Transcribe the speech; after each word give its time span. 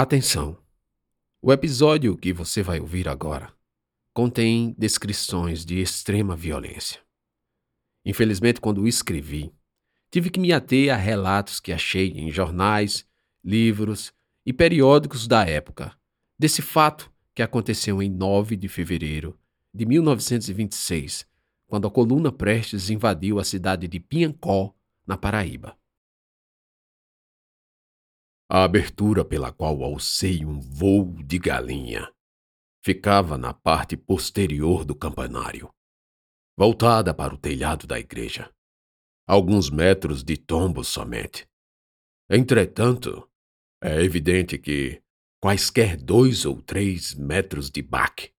Atenção! 0.00 0.56
O 1.42 1.52
episódio 1.52 2.16
que 2.16 2.32
você 2.32 2.62
vai 2.62 2.78
ouvir 2.78 3.08
agora 3.08 3.52
contém 4.14 4.72
descrições 4.78 5.64
de 5.64 5.80
extrema 5.80 6.36
violência. 6.36 7.00
Infelizmente, 8.04 8.60
quando 8.60 8.80
o 8.80 8.86
escrevi, 8.86 9.52
tive 10.08 10.30
que 10.30 10.38
me 10.38 10.52
ater 10.52 10.94
a 10.94 10.96
relatos 10.96 11.58
que 11.58 11.72
achei 11.72 12.12
em 12.12 12.30
jornais, 12.30 13.04
livros 13.44 14.12
e 14.46 14.52
periódicos 14.52 15.26
da 15.26 15.44
época 15.44 15.92
desse 16.38 16.62
fato 16.62 17.12
que 17.34 17.42
aconteceu 17.42 18.00
em 18.00 18.08
9 18.08 18.56
de 18.56 18.68
fevereiro 18.68 19.36
de 19.74 19.84
1926, 19.84 21.26
quando 21.66 21.88
a 21.88 21.90
coluna 21.90 22.30
Prestes 22.30 22.88
invadiu 22.88 23.40
a 23.40 23.44
cidade 23.44 23.88
de 23.88 23.98
Piancó, 23.98 24.72
na 25.04 25.16
Paraíba. 25.16 25.76
A 28.50 28.64
abertura 28.64 29.26
pela 29.26 29.52
qual 29.52 29.82
alcei 29.82 30.42
um 30.42 30.58
vôo 30.58 31.22
de 31.22 31.38
galinha 31.38 32.10
ficava 32.82 33.36
na 33.36 33.52
parte 33.52 33.94
posterior 33.94 34.86
do 34.86 34.94
campanário, 34.94 35.70
voltada 36.56 37.12
para 37.12 37.34
o 37.34 37.36
telhado 37.36 37.86
da 37.86 37.98
igreja, 37.98 38.50
alguns 39.26 39.68
metros 39.68 40.24
de 40.24 40.38
tombo 40.38 40.82
somente. 40.82 41.46
Entretanto, 42.30 43.30
é 43.82 44.02
evidente 44.02 44.56
que 44.58 45.02
quaisquer 45.42 45.98
dois 45.98 46.46
ou 46.46 46.62
três 46.62 47.14
metros 47.14 47.70
de 47.70 47.82
baque 47.82 48.32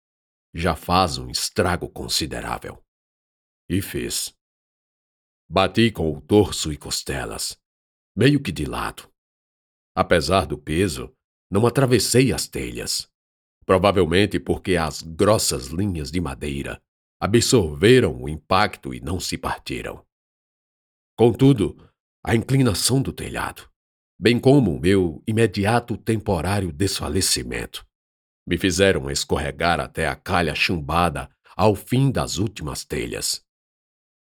já 0.55 0.75
faz 0.75 1.19
um 1.19 1.29
estrago 1.29 1.87
considerável. 1.87 2.83
E 3.69 3.79
fez. 3.79 4.35
Bati 5.47 5.91
com 5.91 6.11
o 6.11 6.19
torso 6.19 6.73
e 6.73 6.77
costelas, 6.77 7.61
meio 8.15 8.41
que 8.41 8.51
de 8.51 8.65
lado 8.65 9.08
Apesar 9.95 10.45
do 10.45 10.57
peso, 10.57 11.13
não 11.51 11.65
atravessei 11.65 12.31
as 12.31 12.47
telhas. 12.47 13.09
Provavelmente 13.65 14.39
porque 14.39 14.75
as 14.75 15.01
grossas 15.01 15.67
linhas 15.67 16.11
de 16.11 16.19
madeira 16.19 16.81
absorveram 17.19 18.21
o 18.21 18.29
impacto 18.29 18.93
e 18.93 19.01
não 19.01 19.19
se 19.19 19.37
partiram. 19.37 20.05
Contudo, 21.17 21.89
a 22.23 22.35
inclinação 22.35 23.01
do 23.01 23.11
telhado, 23.11 23.69
bem 24.19 24.39
como 24.39 24.73
o 24.73 24.79
meu 24.79 25.21
imediato 25.27 25.97
temporário 25.97 26.71
desfalecimento, 26.71 27.85
me 28.47 28.57
fizeram 28.57 29.09
escorregar 29.11 29.79
até 29.79 30.07
a 30.07 30.15
calha 30.15 30.55
chumbada 30.55 31.29
ao 31.55 31.75
fim 31.75 32.09
das 32.09 32.37
últimas 32.37 32.83
telhas. 32.83 33.45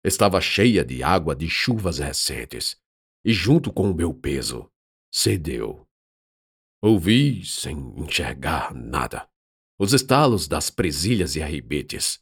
Estava 0.05 0.41
cheia 0.41 0.85
de 0.85 1.03
água 1.03 1.35
de 1.35 1.49
chuvas 1.49 1.99
recentes, 1.99 2.77
e 3.25 3.33
junto 3.33 3.73
com 3.73 3.91
o 3.91 3.95
meu 3.95 4.15
peso, 4.15 4.71
cedeu. 5.17 5.89
Ouvi, 6.83 7.47
sem 7.47 7.79
enxergar 7.97 8.75
nada, 8.75 9.31
os 9.79 9.93
estalos 9.93 10.49
das 10.49 10.71
presilhas 10.71 11.37
e 11.37 11.43
arribetes, 11.43 12.21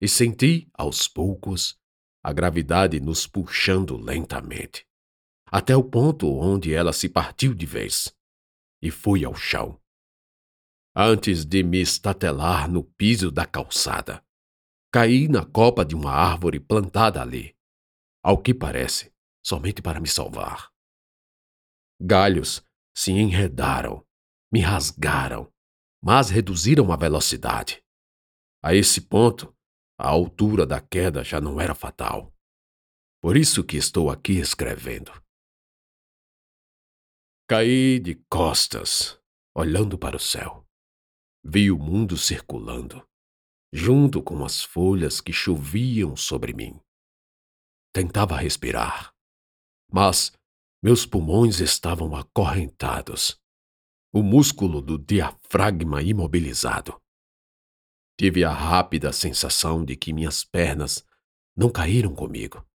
e 0.00 0.08
senti, 0.08 0.66
aos 0.72 1.06
poucos, 1.06 1.78
a 2.24 2.32
gravidade 2.32 2.98
nos 2.98 3.26
puxando 3.26 3.98
lentamente, 3.98 4.86
até 5.44 5.76
o 5.76 5.84
ponto 5.84 6.34
onde 6.34 6.72
ela 6.72 6.94
se 6.94 7.10
partiu 7.10 7.52
de 7.52 7.66
vez, 7.66 8.16
e 8.80 8.90
fui 8.90 9.22
ao 9.22 9.34
chão. 9.34 9.78
Antes 10.96 11.44
de 11.44 11.62
me 11.62 11.78
estatelar 11.82 12.70
no 12.70 12.82
piso 12.82 13.30
da 13.30 13.44
calçada, 13.44 14.24
caí 14.90 15.28
na 15.28 15.44
copa 15.44 15.84
de 15.84 15.94
uma 15.94 16.12
árvore 16.12 16.58
plantada 16.58 17.20
ali, 17.20 17.54
ao 18.22 18.40
que 18.40 18.54
parece, 18.54 19.12
somente 19.44 19.82
para 19.82 20.00
me 20.00 20.08
salvar. 20.08 20.69
Galhos 22.00 22.64
se 22.96 23.12
enredaram, 23.12 24.06
me 24.50 24.60
rasgaram, 24.60 25.52
mas 26.02 26.30
reduziram 26.30 26.90
a 26.90 26.96
velocidade. 26.96 27.84
A 28.62 28.74
esse 28.74 29.02
ponto, 29.02 29.54
a 29.98 30.08
altura 30.08 30.66
da 30.66 30.80
queda 30.80 31.22
já 31.22 31.40
não 31.42 31.60
era 31.60 31.74
fatal. 31.74 32.34
Por 33.20 33.36
isso 33.36 33.62
que 33.62 33.76
estou 33.76 34.10
aqui 34.10 34.38
escrevendo. 34.38 35.12
Caí 37.46 37.98
de 37.98 38.14
costas, 38.30 39.20
olhando 39.54 39.98
para 39.98 40.16
o 40.16 40.20
céu. 40.20 40.66
Vi 41.44 41.70
o 41.70 41.78
mundo 41.78 42.16
circulando, 42.16 43.06
junto 43.70 44.22
com 44.22 44.42
as 44.42 44.62
folhas 44.62 45.20
que 45.20 45.32
choviam 45.32 46.16
sobre 46.16 46.54
mim. 46.54 46.80
Tentava 47.92 48.36
respirar, 48.36 49.14
mas 49.92 50.32
meus 50.82 51.04
pulmões 51.04 51.60
estavam 51.60 52.16
acorrentados, 52.16 53.38
o 54.10 54.22
músculo 54.22 54.80
do 54.80 54.96
diafragma 54.96 56.02
imobilizado. 56.02 56.98
Tive 58.18 58.44
a 58.44 58.52
rápida 58.52 59.12
sensação 59.12 59.84
de 59.84 59.94
que 59.94 60.12
minhas 60.12 60.42
pernas 60.42 61.04
não 61.54 61.70
caíram 61.70 62.14
comigo. 62.14 62.66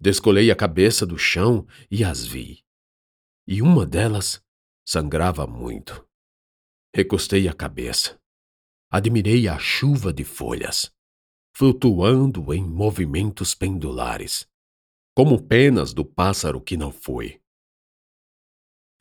Descolei 0.00 0.50
a 0.50 0.56
cabeça 0.56 1.06
do 1.06 1.16
chão 1.16 1.66
e 1.88 2.02
as 2.02 2.26
vi. 2.26 2.64
E 3.46 3.62
uma 3.62 3.86
delas 3.86 4.42
sangrava 4.84 5.46
muito. 5.46 6.04
Recostei 6.94 7.46
a 7.46 7.54
cabeça. 7.54 8.20
Admirei 8.90 9.46
a 9.46 9.56
chuva 9.56 10.12
de 10.12 10.24
folhas, 10.24 10.92
flutuando 11.54 12.52
em 12.52 12.64
movimentos 12.64 13.54
pendulares 13.54 14.49
como 15.22 15.36
penas 15.46 15.92
do 15.92 16.02
pássaro 16.02 16.64
que 16.64 16.78
não 16.78 16.90
foi. 16.90 17.44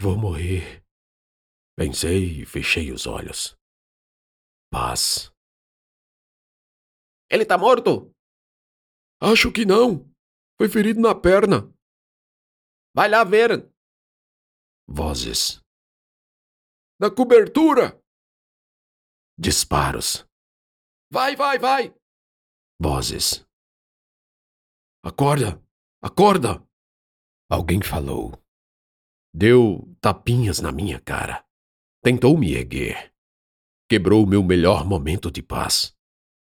Vou 0.02 0.18
morrer. 0.18 0.84
Pensei 1.78 2.42
e 2.42 2.46
fechei 2.46 2.92
os 2.92 3.08
olhos. 3.08 3.58
Paz. 4.70 5.32
Ele 7.32 7.46
tá 7.46 7.58
morto? 7.58 8.14
Acho 9.22 9.50
que 9.50 9.64
não. 9.66 10.14
Foi 10.58 10.68
ferido 10.68 11.00
na 11.00 11.16
perna. 11.16 11.74
Vai 12.94 13.08
lá 13.10 13.24
ver. 13.24 13.72
Vozes. 14.90 15.64
Na 17.00 17.10
cobertura! 17.10 17.98
Disparos. 19.40 20.28
Vai, 21.10 21.38
vai, 21.38 21.58
vai! 21.58 21.96
Vozes. 22.78 23.48
Acorda! 25.02 25.69
Acorda! 26.02 26.66
Alguém 27.50 27.82
falou. 27.82 28.42
Deu 29.34 29.94
tapinhas 30.00 30.62
na 30.62 30.72
minha 30.72 30.98
cara. 30.98 31.46
Tentou 32.02 32.38
me 32.38 32.54
erguer. 32.54 33.14
Quebrou 33.90 34.26
meu 34.26 34.42
melhor 34.42 34.86
momento 34.86 35.30
de 35.30 35.42
paz. 35.44 35.94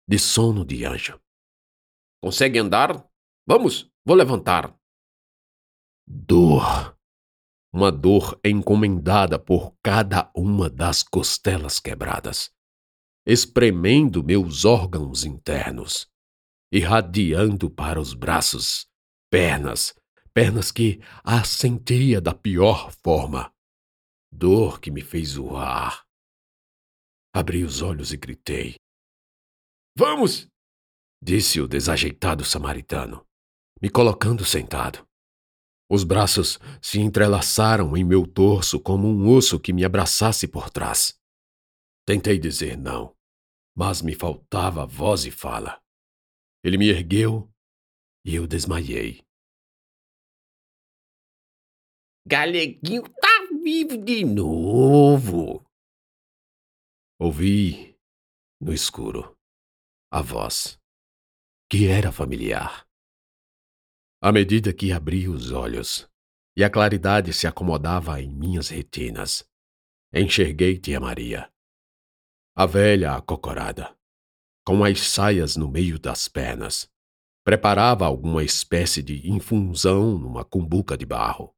De 0.07 0.19
sono 0.19 0.63
de 0.63 0.85
anjo. 0.85 1.19
Consegue 2.23 2.59
andar? 2.59 3.09
Vamos, 3.47 3.91
vou 4.05 4.15
levantar. 4.15 4.79
Dor. 6.07 6.99
Uma 7.73 7.91
dor 7.91 8.39
encomendada 8.45 9.39
por 9.39 9.75
cada 9.83 10.31
uma 10.37 10.69
das 10.69 11.03
costelas 11.03 11.79
quebradas, 11.79 12.53
espremendo 13.25 14.25
meus 14.25 14.65
órgãos 14.65 15.25
internos, 15.25 16.11
irradiando 16.73 17.71
para 17.71 18.01
os 18.01 18.13
braços 18.13 18.90
Pernas, 19.31 19.95
pernas 20.35 20.73
que 20.73 21.01
a 21.23 21.41
da 22.21 22.35
pior 22.35 22.91
forma. 22.91 23.55
Dor 24.33 24.81
que 24.81 24.91
me 24.91 25.03
fez 25.03 25.37
urrar. 25.37 26.05
Abri 27.33 27.63
os 27.63 27.81
olhos 27.81 28.13
e 28.13 28.17
gritei. 28.17 28.75
Vamos! 29.97 30.49
disse 31.23 31.61
o 31.61 31.69
desajeitado 31.69 32.45
samaritano, 32.45 33.25
me 33.81 33.89
colocando 33.89 34.45
sentado. 34.45 35.07
Os 35.89 36.03
braços 36.03 36.59
se 36.83 36.99
entrelaçaram 36.99 37.97
em 37.97 38.03
meu 38.03 38.27
torso 38.27 38.81
como 38.81 39.07
um 39.07 39.29
osso 39.29 39.61
que 39.61 39.73
me 39.73 39.85
abraçasse 39.85 40.49
por 40.49 40.71
trás. 40.71 41.17
Tentei 42.05 42.39
dizer 42.39 42.77
não, 42.77 43.15
mas 43.77 44.03
me 44.03 44.15
faltava 44.15 44.87
voz 44.87 45.25
e 45.25 45.31
fala. 45.31 45.81
Ele 46.65 46.79
me 46.79 46.89
ergueu 46.89 47.49
e 48.25 48.35
eu 48.35 48.47
desmaiei. 48.47 49.25
Galeguinho 52.27 53.03
tá 53.21 53.49
vivo 53.63 53.97
de 53.97 54.25
novo. 54.25 55.65
Ouvi, 57.19 57.99
no 58.61 58.73
escuro, 58.73 59.37
a 60.13 60.23
voz, 60.23 60.79
que 61.71 61.87
era 61.87 62.13
familiar. 62.13 62.87
À 64.23 64.31
medida 64.33 64.73
que 64.73 64.93
abri 64.93 65.29
os 65.29 65.51
olhos 65.51 66.09
e 66.57 66.63
a 66.63 66.71
claridade 66.71 67.33
se 67.33 67.47
acomodava 67.47 68.21
em 68.21 68.29
minhas 68.29 68.69
retinas, 68.69 69.49
enxerguei 70.13 70.79
Tia 70.79 71.01
Maria, 71.01 71.51
a 72.55 72.67
velha 72.67 73.15
acocorada, 73.15 73.97
com 74.67 74.85
as 74.85 75.01
saias 75.01 75.57
no 75.57 75.69
meio 75.69 75.99
das 75.99 76.29
pernas, 76.29 76.91
Preparava 77.45 78.07
alguma 78.07 78.45
espécie 78.45 79.03
de 79.03 79.29
infusão 79.31 80.19
numa 80.19 80.45
cumbuca 80.45 80.97
de 80.97 81.07
barro. 81.07 81.55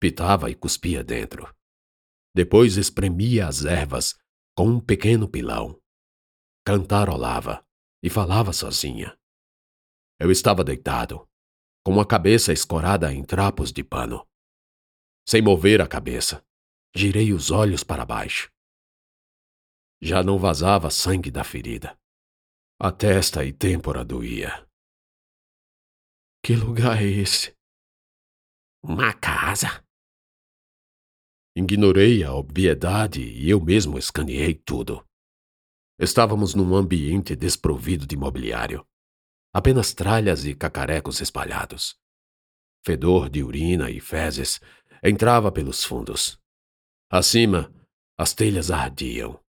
Pitava 0.00 0.50
e 0.50 0.54
cuspia 0.54 1.04
dentro. 1.04 1.52
Depois 2.34 2.76
espremia 2.76 3.46
as 3.46 3.64
ervas 3.64 4.18
com 4.56 4.68
um 4.68 4.80
pequeno 4.80 5.28
pilão. 5.28 5.80
Cantarolava 6.64 7.64
e 8.02 8.08
falava 8.08 8.52
sozinha. 8.52 9.18
Eu 10.20 10.30
estava 10.30 10.64
deitado, 10.64 11.28
com 11.84 12.00
a 12.00 12.06
cabeça 12.06 12.52
escorada 12.52 13.12
em 13.12 13.24
trapos 13.24 13.72
de 13.72 13.82
pano. 13.84 14.26
Sem 15.28 15.42
mover 15.42 15.80
a 15.80 15.86
cabeça, 15.86 16.44
girei 16.94 17.32
os 17.32 17.50
olhos 17.50 17.84
para 17.84 18.04
baixo. 18.04 18.50
Já 20.00 20.22
não 20.22 20.38
vazava 20.38 20.90
sangue 20.90 21.30
da 21.30 21.44
ferida. 21.44 21.98
A 22.80 22.92
testa 22.92 23.44
e 23.44 23.52
têmpora 23.52 24.04
doía. 24.04 24.67
Que 26.42 26.54
lugar 26.54 27.02
é 27.02 27.06
esse? 27.06 27.54
Uma 28.82 29.12
casa. 29.12 29.84
Ignorei 31.54 32.22
a 32.22 32.32
obviedade 32.32 33.20
e 33.20 33.50
eu 33.50 33.60
mesmo 33.60 33.98
escaneei 33.98 34.54
tudo. 34.54 35.04
Estávamos 35.98 36.54
num 36.54 36.76
ambiente 36.76 37.34
desprovido 37.34 38.06
de 38.06 38.16
mobiliário. 38.16 38.86
Apenas 39.52 39.92
tralhas 39.92 40.44
e 40.44 40.54
cacarecos 40.54 41.20
espalhados. 41.20 41.98
Fedor 42.86 43.28
de 43.28 43.42
urina 43.42 43.90
e 43.90 44.00
fezes 44.00 44.60
entrava 45.02 45.50
pelos 45.50 45.82
fundos. 45.82 46.40
Acima, 47.10 47.72
as 48.16 48.32
telhas 48.32 48.70
ardiam 48.70 49.42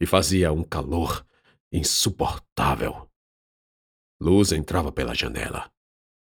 e 0.00 0.06
fazia 0.06 0.52
um 0.52 0.62
calor 0.62 1.26
insuportável. 1.72 3.10
Luz 4.20 4.52
entrava 4.52 4.92
pela 4.92 5.14
janela 5.14 5.70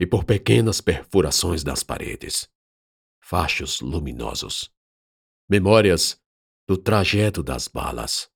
e 0.04 0.06
por 0.06 0.22
pequenas 0.22 0.82
perfurações 0.82 1.64
das 1.64 1.82
paredes. 1.82 2.46
Fachos 3.22 3.80
luminosos. 3.80 4.70
Memórias 5.48 6.20
do 6.68 6.76
trajeto 6.76 7.42
das 7.42 7.68
balas. 7.68 8.30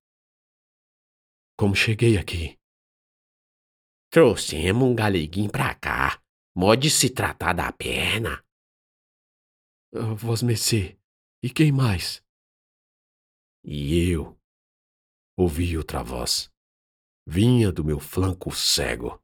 Como 1.59 1.77
cheguei 1.77 2.17
aqui? 2.17 2.59
Trouxemos 4.11 4.83
um 4.83 4.95
galeguinho 4.95 5.51
pra 5.51 5.75
cá. 5.75 6.23
Pode 6.55 6.89
se 6.89 7.11
tratar 7.11 7.53
da 7.53 7.71
perna. 7.71 8.43
Uh, 9.93 10.17
Vos 10.17 10.43
Mercê, 10.43 10.99
e 11.43 11.51
quem 11.51 11.71
mais? 11.71 12.25
E 13.63 14.11
eu 14.11 14.41
ouvi 15.37 15.77
outra 15.77 16.03
voz. 16.03 16.51
Vinha 17.27 17.71
do 17.71 17.85
meu 17.85 18.01
flanco 18.01 18.51
cego 18.51 19.23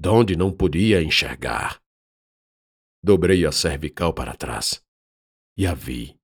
donde 0.00 0.34
não 0.34 0.50
podia 0.50 1.02
enxergar. 1.02 1.78
Dobrei 3.04 3.44
a 3.44 3.52
cervical 3.52 4.14
para 4.14 4.34
trás 4.34 4.82
e 5.58 5.66
a 5.66 5.74
vi. 5.74 6.18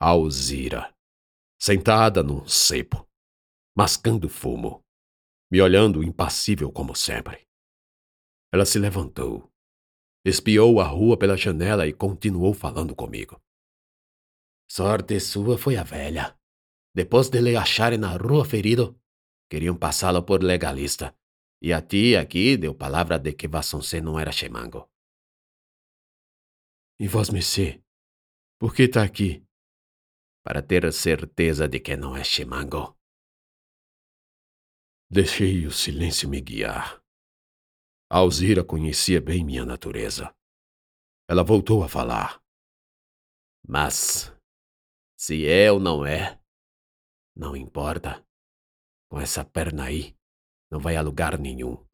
Alzira, 0.00 0.94
sentada 1.60 2.22
num 2.22 2.46
cepo, 2.46 3.04
mascando 3.76 4.28
fumo, 4.28 4.80
me 5.50 5.60
olhando 5.60 6.04
impassível 6.04 6.70
como 6.70 6.94
sempre. 6.94 7.48
Ela 8.52 8.64
se 8.64 8.78
levantou, 8.78 9.50
espiou 10.24 10.80
a 10.80 10.86
rua 10.86 11.18
pela 11.18 11.36
janela 11.36 11.88
e 11.88 11.92
continuou 11.92 12.54
falando 12.54 12.94
comigo. 12.94 13.42
Sorte 14.70 15.18
sua 15.18 15.58
foi 15.58 15.76
a 15.76 15.82
velha. 15.82 16.38
Depois 16.94 17.28
de 17.28 17.40
lhe 17.40 17.56
acharem 17.56 17.98
na 17.98 18.16
rua 18.16 18.44
ferido, 18.44 18.96
queriam 19.50 19.76
passá-lo 19.76 20.22
por 20.22 20.44
legalista 20.44 21.12
e 21.66 21.72
a 21.72 21.80
ti 21.80 22.14
aqui 22.14 22.58
deu 22.58 22.74
palavra 22.74 23.18
de 23.18 23.32
que 23.32 23.48
Vassoncé 23.48 23.98
não 23.98 24.20
era 24.20 24.30
chemango. 24.30 24.86
E 27.00 27.08
vós, 27.08 27.30
Mercê, 27.30 27.82
por 28.60 28.74
que 28.74 28.82
está 28.82 29.02
aqui? 29.02 29.42
Para 30.44 30.62
ter 30.62 30.92
certeza 30.92 31.66
de 31.66 31.80
que 31.80 31.96
não 31.96 32.14
é 32.14 32.22
chemango. 32.22 32.94
Deixei 35.10 35.66
o 35.66 35.72
silêncio 35.72 36.28
me 36.28 36.42
guiar. 36.42 37.02
Alzira 38.10 38.62
conhecia 38.62 39.18
bem 39.18 39.42
minha 39.42 39.64
natureza. 39.64 40.36
Ela 41.26 41.42
voltou 41.42 41.82
a 41.82 41.88
falar. 41.88 42.44
Mas, 43.66 44.30
se 45.16 45.46
é 45.46 45.72
ou 45.72 45.80
não 45.80 46.04
é, 46.04 46.38
não 47.34 47.56
importa. 47.56 48.22
Com 49.08 49.18
essa 49.18 49.42
perna 49.46 49.84
aí, 49.84 50.14
não 50.74 50.80
vai 50.80 50.96
a 50.96 51.02
lugar 51.02 51.38
nenhum. 51.38 51.86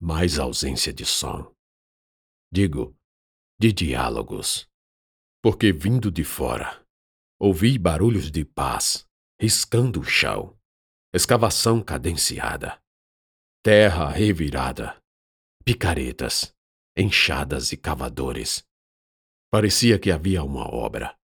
Mais 0.00 0.38
ausência 0.38 0.92
de 0.92 1.04
som. 1.04 1.52
Digo, 2.48 2.96
de 3.58 3.72
diálogos. 3.72 4.70
Porque 5.42 5.72
vindo 5.72 6.12
de 6.12 6.22
fora, 6.22 6.86
ouvi 7.40 7.76
barulhos 7.76 8.30
de 8.30 8.44
paz, 8.44 9.04
riscando 9.40 9.98
o 9.98 10.04
chão, 10.04 10.56
escavação 11.12 11.82
cadenciada, 11.82 12.80
terra 13.60 14.08
revirada, 14.10 15.02
picaretas, 15.64 16.54
enxadas 16.96 17.72
e 17.72 17.76
cavadores. 17.76 18.64
Parecia 19.50 19.98
que 19.98 20.12
havia 20.12 20.44
uma 20.44 20.72
obra, 20.72 21.18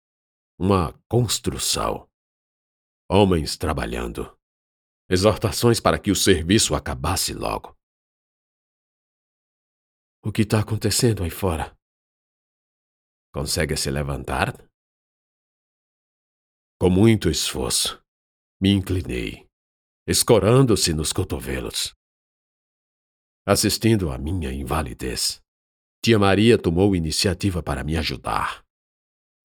uma 0.56 0.92
construção. 1.08 2.08
Homens 3.10 3.56
trabalhando, 3.56 4.36
exortações 5.08 5.80
para 5.80 5.98
que 5.98 6.10
o 6.10 6.16
serviço 6.16 6.74
acabasse 6.74 7.32
logo. 7.32 7.76
O 10.24 10.32
que 10.32 10.42
está 10.42 10.60
acontecendo 10.60 11.22
aí 11.22 11.30
fora? 11.30 11.76
Consegue 13.32 13.76
se 13.76 13.90
levantar? 13.90 14.52
Com 16.80 16.90
muito 16.90 17.30
esforço, 17.30 18.02
me 18.60 18.70
inclinei, 18.70 19.46
escorando-se 20.06 20.92
nos 20.92 21.12
cotovelos. 21.12 21.94
Assistindo 23.46 24.10
à 24.10 24.18
minha 24.18 24.52
invalidez, 24.52 25.40
tia 26.04 26.18
Maria 26.18 26.60
tomou 26.60 26.96
iniciativa 26.96 27.62
para 27.62 27.84
me 27.84 27.96
ajudar. 27.96 28.64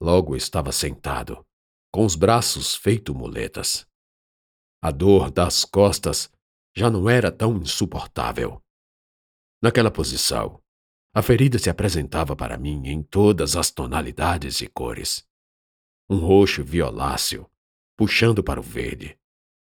Logo 0.02 0.34
estava 0.34 0.72
sentado, 0.72 1.46
com 1.92 2.04
os 2.04 2.16
braços 2.16 2.74
feito 2.74 3.14
muletas. 3.14 3.86
A 4.82 4.90
dor 4.90 5.30
das 5.30 5.64
costas 5.64 6.28
já 6.76 6.90
não 6.90 7.08
era 7.08 7.30
tão 7.30 7.56
insuportável. 7.56 8.60
Naquela 9.62 9.92
posição, 9.92 10.60
a 11.14 11.22
ferida 11.22 11.56
se 11.56 11.70
apresentava 11.70 12.34
para 12.34 12.58
mim 12.58 12.88
em 12.88 13.00
todas 13.00 13.54
as 13.54 13.70
tonalidades 13.70 14.60
e 14.60 14.66
cores. 14.66 15.24
Um 16.10 16.18
roxo 16.18 16.64
violáceo, 16.64 17.48
puxando 17.96 18.42
para 18.42 18.58
o 18.58 18.62
verde, 18.62 19.16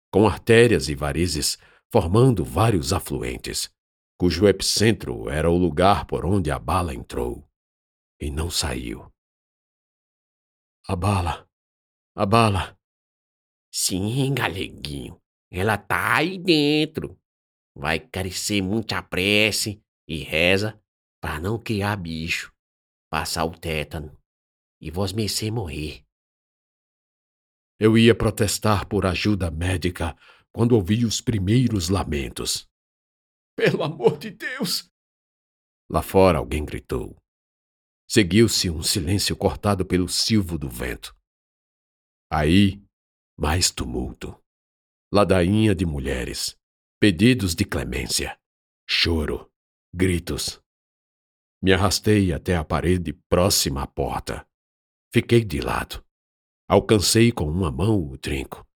com 0.10 0.26
artérias 0.26 0.88
e 0.88 0.96
varizes 0.96 1.58
formando 1.92 2.46
vários 2.46 2.94
afluentes, 2.94 3.70
cujo 4.18 4.48
epicentro 4.48 5.30
era 5.30 5.50
o 5.50 5.58
lugar 5.58 6.06
por 6.06 6.26
onde 6.26 6.50
a 6.50 6.58
bala 6.58 6.94
entrou 6.94 7.46
e 8.22 8.32
não 8.32 8.50
saiu. 8.50 9.12
A 10.88 10.96
bala! 10.96 11.46
A 12.16 12.26
bala! 12.26 12.79
Sim, 13.72 14.34
galeguinho. 14.34 15.22
Ela 15.52 15.78
tá 15.78 16.18
aí 16.18 16.38
dentro. 16.38 17.20
Vai 17.76 18.00
carecer 18.00 18.62
muita 18.62 19.02
prece 19.02 19.82
e 20.08 20.24
reza 20.24 20.82
para 21.22 21.40
não 21.40 21.62
criar 21.62 21.96
bicho, 21.96 22.54
passar 23.10 23.46
o 23.46 23.58
tétano 23.58 24.18
e 24.82 24.90
vos 24.90 25.14
mercê 25.14 25.52
morrer. 25.52 26.04
Eu 27.80 27.98
ia 27.98 28.16
protestar 28.16 28.88
por 28.88 29.06
ajuda 29.06 29.52
médica 29.52 30.18
quando 30.52 30.74
ouvi 30.74 31.06
os 31.06 31.22
primeiros 31.22 31.90
lamentos. 31.90 32.68
Pelo 33.56 33.84
amor 33.84 34.18
de 34.18 34.32
Deus! 34.32 34.90
Lá 35.90 36.02
fora 36.02 36.38
alguém 36.38 36.66
gritou. 36.66 37.16
Seguiu-se 38.10 38.70
um 38.70 38.82
silêncio 38.82 39.36
cortado 39.36 39.86
pelo 39.86 40.08
silvo 40.08 40.58
do 40.58 40.70
vento. 40.70 41.16
Aí 42.32 42.84
mais 43.40 43.72
tumulto. 43.72 44.38
Ladainha 45.12 45.74
de 45.74 45.86
mulheres, 45.86 46.60
pedidos 47.00 47.56
de 47.56 47.64
clemência, 47.64 48.38
choro, 48.86 49.50
gritos. 49.94 50.62
Me 51.62 51.72
arrastei 51.72 52.34
até 52.34 52.58
a 52.58 52.66
parede 52.66 53.14
próxima 53.14 53.84
à 53.84 53.88
porta. 53.88 54.46
Fiquei 55.14 55.44
de 55.44 55.62
lado. 55.62 56.04
Alcancei 56.68 57.32
com 57.32 57.50
uma 57.50 57.72
mão 57.72 58.12
o 58.12 58.18
trinco. 58.18 58.68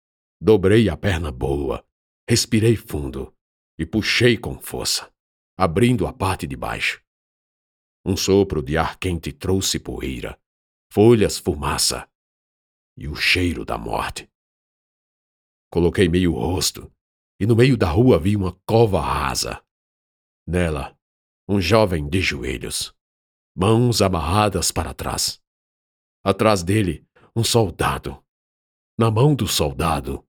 Dobrei 0.40 0.88
a 0.88 0.96
perna 0.96 1.32
boa, 1.32 1.84
respirei 2.28 2.76
fundo 2.76 3.34
e 3.78 3.84
puxei 3.84 4.38
com 4.38 4.58
força, 4.60 5.12
abrindo 5.56 6.06
a 6.06 6.12
parte 6.12 6.46
de 6.46 6.56
baixo. 6.56 7.02
Um 8.04 8.16
sopro 8.16 8.62
de 8.62 8.76
ar 8.76 8.96
quente 8.98 9.32
trouxe 9.32 9.78
poeira, 9.78 10.40
folhas 10.90 11.38
fumaça 11.38 12.08
e 12.96 13.08
o 13.08 13.14
cheiro 13.14 13.64
da 13.64 13.76
morte. 13.76 14.31
Coloquei 15.72 16.06
meio 16.06 16.34
rosto, 16.34 16.92
e 17.40 17.46
no 17.46 17.56
meio 17.56 17.78
da 17.78 17.88
rua 17.88 18.18
vi 18.18 18.36
uma 18.36 18.52
cova 18.66 19.00
rasa. 19.00 19.64
Nela, 20.46 20.94
um 21.48 21.62
jovem 21.62 22.06
de 22.10 22.20
joelhos, 22.20 22.94
mãos 23.56 24.02
amarradas 24.02 24.70
para 24.70 24.92
trás. 24.92 25.40
Atrás 26.22 26.62
dele, 26.62 27.06
um 27.34 27.42
soldado. 27.42 28.22
Na 28.98 29.10
mão 29.10 29.34
do 29.34 29.48
soldado, 29.48 30.22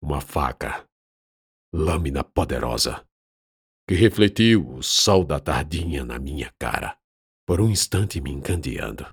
uma 0.00 0.20
faca, 0.20 0.88
lâmina 1.74 2.22
poderosa, 2.22 3.04
que 3.88 3.96
refletiu 3.96 4.76
o 4.76 4.82
sol 4.82 5.24
da 5.24 5.40
tardinha 5.40 6.04
na 6.04 6.20
minha 6.20 6.54
cara, 6.56 6.96
por 7.44 7.60
um 7.60 7.68
instante 7.68 8.20
me 8.20 8.30
encandeando. 8.30 9.04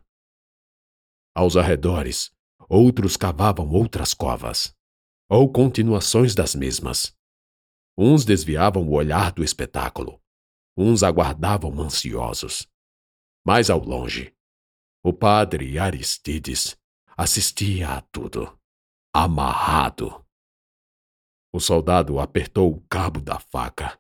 Aos 1.36 1.58
arredores, 1.58 2.32
outros 2.70 3.18
cavavam 3.18 3.68
outras 3.72 4.14
covas, 4.14 4.76
ou 5.34 5.50
continuações 5.50 6.36
das 6.36 6.54
mesmas. 6.54 7.16
Uns 7.98 8.26
desviavam 8.26 8.86
o 8.86 8.92
olhar 8.92 9.32
do 9.32 9.46
espetáculo, 9.46 10.22
uns 10.76 11.04
aguardavam 11.04 11.80
ansiosos. 11.80 12.68
Mais 13.48 13.70
ao 13.70 13.80
longe, 13.80 14.36
o 15.02 15.14
padre 15.14 15.80
Aristides 15.80 16.78
assistia 17.16 17.92
a 17.92 18.02
tudo, 18.02 18.60
amarrado. 19.14 20.26
O 21.54 21.62
soldado 21.62 22.20
apertou 22.20 22.70
o 22.70 22.82
cabo 22.90 23.22
da 23.22 23.40
faca 23.40 23.98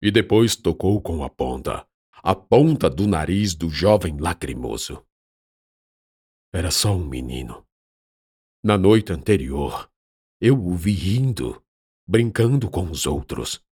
e 0.00 0.08
depois 0.08 0.54
tocou 0.54 1.02
com 1.02 1.24
a 1.24 1.28
ponta, 1.28 1.84
a 2.22 2.34
ponta 2.34 2.88
do 2.88 3.08
nariz 3.08 3.56
do 3.56 3.68
jovem 3.68 4.16
lacrimoso. 4.20 5.04
Era 6.52 6.70
só 6.70 6.94
um 6.94 7.04
menino. 7.04 7.66
Na 8.62 8.78
noite 8.78 9.12
anterior, 9.12 9.90
eu 10.46 10.62
o 10.62 10.76
vi 10.76 10.92
rindo, 10.92 11.64
brincando 12.06 12.70
com 12.70 12.90
os 12.90 13.06
outros. 13.06 13.64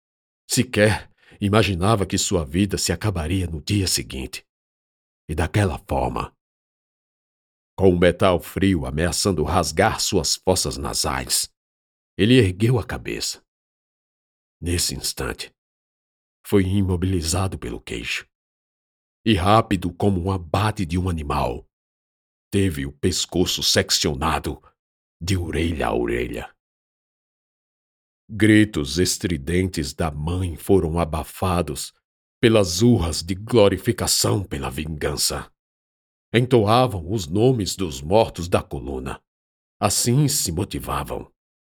Sequer 0.49 1.13
imaginava 1.39 2.07
que 2.07 2.17
sua 2.17 2.47
vida 2.47 2.79
se 2.79 2.91
acabaria 2.91 3.47
no 3.47 3.61
dia 3.61 3.87
seguinte. 3.87 4.43
E 5.29 5.35
daquela 5.35 5.79
forma. 5.81 6.35
Com 7.77 7.91
o 7.91 7.99
metal 7.99 8.41
frio 8.41 8.87
ameaçando 8.87 9.45
rasgar 9.45 10.01
suas 10.01 10.37
fossas 10.37 10.79
nasais, 10.79 11.53
ele 12.17 12.39
ergueu 12.39 12.79
a 12.79 12.87
cabeça. 12.87 13.45
Nesse 14.59 14.95
instante, 14.95 15.55
foi 16.43 16.65
imobilizado 16.65 17.59
pelo 17.59 17.83
queixo. 17.83 18.27
E 19.27 19.35
rápido 19.35 19.93
como 19.93 20.23
um 20.23 20.33
abate 20.33 20.87
de 20.87 20.97
um 20.97 21.11
animal, 21.11 21.69
teve 22.51 22.87
o 22.87 22.93
pescoço 22.93 23.63
seccionado 23.63 24.59
de 25.21 25.37
orelha 25.37 25.89
a 25.89 25.95
orelha. 25.95 26.51
Gritos 28.35 28.99
estridentes 28.99 29.93
da 29.93 30.11
mãe 30.11 30.57
foram 30.57 30.99
abafados 30.99 31.93
pelas 32.41 32.81
urras 32.81 33.23
de 33.23 33.35
glorificação 33.35 34.43
pela 34.43 34.71
vingança. 34.71 35.53
Entoavam 36.33 37.13
os 37.13 37.27
nomes 37.27 37.77
dos 37.77 38.01
mortos 38.01 38.49
da 38.49 38.63
coluna. 38.63 39.23
Assim 39.79 40.29
se 40.29 40.51
motivavam, 40.51 41.31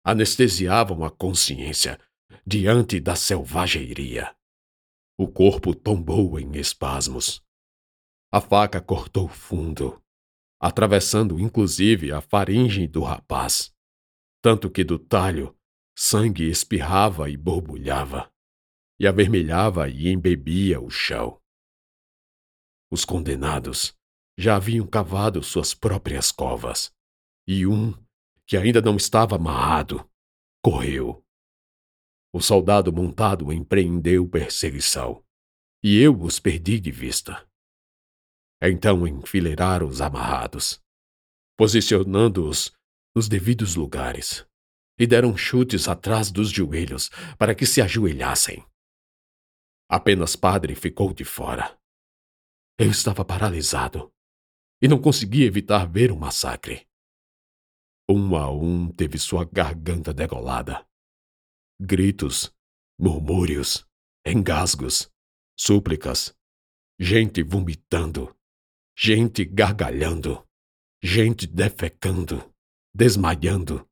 anestesiavam 0.06 1.04
a 1.04 1.10
consciência 1.10 2.00
diante 2.46 3.00
da 3.00 3.16
selvageria. 3.16 4.36
O 5.18 5.28
corpo 5.28 5.74
tombou 5.74 6.40
em 6.40 6.56
espasmos. 6.60 7.44
A 8.32 8.40
faca 8.40 8.80
cortou 8.80 9.28
fundo, 9.28 10.00
atravessando 10.62 11.40
inclusive 11.40 12.12
a 12.12 12.22
faringe 12.22 12.86
do 12.86 13.02
rapaz, 13.02 13.74
tanto 14.40 14.70
que 14.70 14.84
do 14.84 15.00
talho 15.00 15.58
sangue 15.96 16.50
espirrava 16.50 17.30
e 17.30 17.38
borbulhava, 17.38 18.32
e 19.00 19.08
avermelhava 19.08 19.90
e 19.90 20.10
embebia 20.10 20.80
o 20.82 20.90
chão. 20.90 21.42
Os 22.92 23.06
condenados 23.06 23.96
já 24.38 24.56
haviam 24.56 24.88
cavado 24.88 25.42
suas 25.44 25.74
próprias 25.74 26.32
covas, 26.32 26.92
e 27.48 27.68
um, 27.68 27.94
que 28.46 28.58
ainda 28.58 28.82
não 28.82 28.96
estava 28.96 29.36
amarrado, 29.36 30.10
correu 30.64 31.24
o 32.36 32.42
soldado 32.42 32.92
montado 32.92 33.54
empreendeu 33.54 34.28
perseguição, 34.28 35.24
e 35.84 36.00
eu 36.00 36.20
os 36.20 36.40
perdi 36.40 36.80
de 36.80 36.90
vista. 36.90 37.48
Então 38.60 39.08
enfileiraram 39.08 39.88
os 39.88 40.02
amarrados, 40.02 40.82
posicionando-os 41.56 42.74
nos 43.16 43.30
devidos 43.30 43.76
lugares, 43.76 44.44
e 44.98 45.08
deram 45.08 45.36
chutes 45.36 45.88
atrás 45.88 46.32
dos 46.32 46.50
joelhos 46.50 47.10
para 47.38 47.56
que 47.56 47.66
se 47.66 47.82
ajoelhassem. 47.82 48.66
Apenas 49.90 50.36
padre 50.36 50.76
ficou 50.76 51.14
de 51.14 51.24
fora. 51.24 51.78
Eu 52.78 52.90
estava 52.90 53.24
paralisado 53.24 54.12
e 54.82 54.88
não 54.88 55.02
conseguia 55.02 55.46
evitar 55.46 55.86
ver 55.86 56.12
o 56.12 56.18
massacre. 56.18 56.88
Um 58.10 58.36
a 58.36 58.52
um 58.52 58.92
teve 58.92 59.18
sua 59.18 59.46
garganta 59.46 60.14
degolada 60.14 60.86
gritos, 61.80 62.54
murmúrios, 62.98 63.86
engasgos, 64.26 65.12
súplicas, 65.58 66.34
gente 67.00 67.44
vomitando, 67.44 68.36
gente 68.98 69.44
gargalhando, 69.44 70.48
gente 71.04 71.46
defecando, 71.46 72.54
desmaiando, 72.96 73.88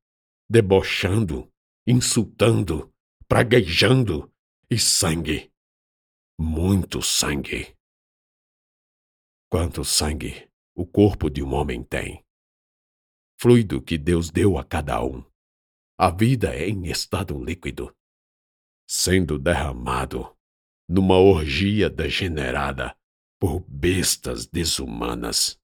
debochando, 0.51 1.51
insultando, 1.88 2.93
praguejando 3.27 4.31
e 4.70 4.77
sangue. 4.77 5.51
Muito 6.38 7.01
sangue. 7.01 7.75
Quanto 9.50 9.84
sangue 9.84 10.50
o 10.75 10.86
corpo 10.86 11.29
de 11.29 11.41
um 11.41 11.53
homem 11.53 11.84
tem? 11.84 12.25
Fluido 13.39 13.81
que 13.81 13.98
Deus 13.98 14.29
deu 14.29 14.58
a 14.58 14.63
cada 14.63 15.03
um 15.03 15.24
a 16.03 16.10
vida 16.10 16.55
é 16.55 16.67
em 16.67 16.89
estado 16.89 17.38
líquido, 17.38 17.96
sendo 18.89 19.38
derramado 19.38 20.36
numa 20.89 21.15
orgia 21.15 21.91
degenerada 21.91 22.98
por 23.39 23.60
bestas 23.67 24.48
desumanas. 24.48 25.62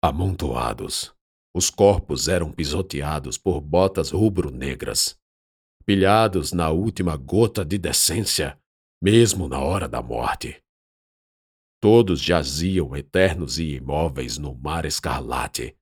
Amontoados, 0.00 1.12
os 1.54 1.68
corpos 1.68 2.28
eram 2.28 2.50
pisoteados 2.50 3.36
por 3.36 3.60
botas 3.60 4.10
rubro-negras, 4.10 5.18
pilhados 5.84 6.52
na 6.52 6.70
última 6.70 7.16
gota 7.16 7.64
de 7.64 7.76
decência, 7.76 8.58
mesmo 9.02 9.48
na 9.48 9.58
hora 9.60 9.88
da 9.88 10.00
morte. 10.00 10.62
Todos 11.80 12.20
jaziam 12.20 12.96
eternos 12.96 13.58
e 13.58 13.74
imóveis 13.74 14.38
no 14.38 14.54
mar 14.54 14.84
escarlate, 14.84 15.76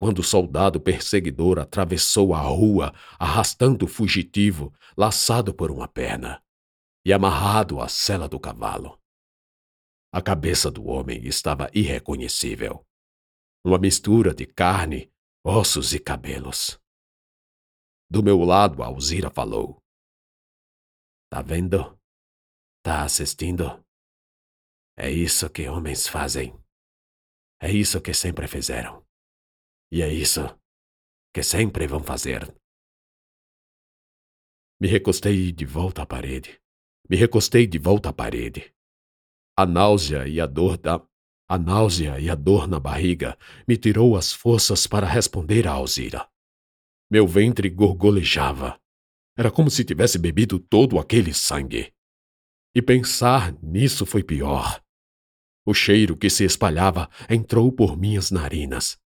quando 0.00 0.20
o 0.20 0.24
soldado 0.24 0.80
perseguidor 0.80 1.58
atravessou 1.58 2.34
a 2.34 2.40
rua, 2.40 2.92
arrastando 3.18 3.84
o 3.84 3.88
fugitivo, 3.88 4.72
laçado 4.96 5.54
por 5.54 5.70
uma 5.70 5.86
perna 5.86 6.42
e 7.04 7.12
amarrado 7.12 7.80
à 7.80 7.88
sela 7.88 8.28
do 8.28 8.40
cavalo. 8.40 8.98
A 10.12 10.22
cabeça 10.22 10.70
do 10.70 10.86
homem 10.86 11.24
estava 11.26 11.70
irreconhecível. 11.74 12.84
Uma 13.64 13.78
mistura 13.78 14.34
de 14.34 14.46
carne, 14.46 15.11
ossos 15.44 15.92
e 15.92 15.98
cabelos. 15.98 16.80
Do 18.10 18.22
meu 18.22 18.38
lado, 18.38 18.82
Alzira 18.82 19.30
falou. 19.30 19.82
Tá 21.30 21.42
vendo? 21.42 21.98
Tá 22.84 23.04
assistindo? 23.04 23.84
É 24.96 25.10
isso 25.10 25.50
que 25.50 25.68
homens 25.68 26.06
fazem. 26.06 26.52
É 27.60 27.70
isso 27.70 28.00
que 28.00 28.12
sempre 28.12 28.46
fizeram. 28.46 29.04
E 29.90 30.02
é 30.02 30.12
isso 30.12 30.40
que 31.34 31.42
sempre 31.42 31.86
vão 31.86 32.02
fazer. 32.02 32.42
Me 34.80 34.88
recostei 34.88 35.52
de 35.52 35.64
volta 35.64 36.02
à 36.02 36.06
parede. 36.06 36.60
Me 37.08 37.16
recostei 37.16 37.66
de 37.66 37.78
volta 37.78 38.10
à 38.10 38.12
parede. 38.12 38.74
A 39.56 39.66
náusea 39.66 40.28
e 40.28 40.40
a 40.40 40.46
dor 40.46 40.76
da 40.76 40.98
a 41.48 41.58
náusea 41.58 42.18
e 42.18 42.30
a 42.30 42.34
dor 42.34 42.66
na 42.66 42.80
barriga 42.80 43.36
me 43.66 43.76
tirou 43.76 44.16
as 44.16 44.32
forças 44.32 44.86
para 44.86 45.06
responder 45.06 45.66
a 45.66 45.72
Alzira. 45.72 46.28
Meu 47.10 47.26
ventre 47.26 47.68
gorgolejava. 47.68 48.78
Era 49.36 49.50
como 49.50 49.70
se 49.70 49.84
tivesse 49.84 50.18
bebido 50.18 50.58
todo 50.58 50.98
aquele 50.98 51.32
sangue. 51.34 51.92
E 52.74 52.80
pensar 52.80 53.54
nisso 53.62 54.06
foi 54.06 54.22
pior. 54.22 54.82
O 55.66 55.74
cheiro 55.74 56.16
que 56.16 56.30
se 56.30 56.44
espalhava 56.44 57.08
entrou 57.28 57.70
por 57.70 57.96
minhas 57.96 58.30
narinas 58.30 58.98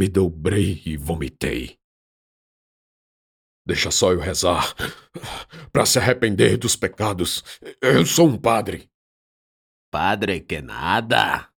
me 0.00 0.08
dobrei 0.08 0.82
e 0.86 0.96
vomitei. 0.96 1.78
Deixa 3.66 3.90
só 3.90 4.12
eu 4.12 4.18
rezar. 4.18 4.74
Para 5.70 5.84
se 5.84 5.98
arrepender 5.98 6.56
dos 6.56 6.74
pecados. 6.74 7.44
Eu 7.82 8.06
sou 8.06 8.26
um 8.26 8.38
padre. 8.38 8.89
Padre 9.90 10.40
que 10.40 10.60
nada. 10.60 11.50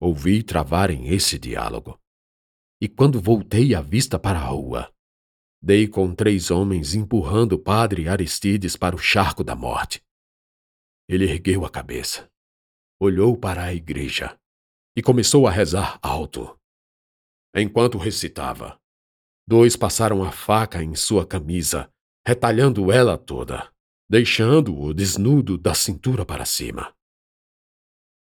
Ouvi 0.00 0.42
travarem 0.42 1.08
esse 1.08 1.38
diálogo. 1.38 2.00
E 2.80 2.88
quando 2.88 3.20
voltei 3.20 3.74
a 3.74 3.80
vista 3.80 4.18
para 4.18 4.38
a 4.38 4.46
rua, 4.46 4.92
dei 5.62 5.88
com 5.88 6.14
três 6.14 6.50
homens 6.50 6.94
empurrando 6.94 7.52
o 7.52 7.58
padre 7.58 8.08
Aristides 8.08 8.76
para 8.76 8.94
o 8.94 8.98
charco 8.98 9.42
da 9.42 9.54
morte. 9.54 10.02
Ele 11.08 11.24
ergueu 11.24 11.64
a 11.64 11.70
cabeça, 11.70 12.28
olhou 13.00 13.36
para 13.36 13.64
a 13.64 13.74
igreja 13.74 14.38
e 14.96 15.02
começou 15.02 15.46
a 15.46 15.50
rezar 15.50 15.98
alto 16.02 16.56
Enquanto 17.58 17.96
recitava, 17.96 18.78
dois 19.48 19.76
passaram 19.76 20.22
a 20.22 20.30
faca 20.30 20.82
em 20.82 20.94
sua 20.94 21.26
camisa, 21.26 21.90
retalhando 22.26 22.92
ela 22.92 23.16
toda, 23.16 23.72
deixando-o 24.10 24.92
desnudo 24.92 25.56
da 25.56 25.72
cintura 25.72 26.26
para 26.26 26.44
cima. 26.44 26.94